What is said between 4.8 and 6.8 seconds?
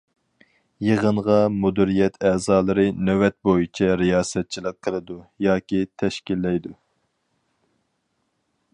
قىلىدۇ ياكى تەشكىللەيدۇ.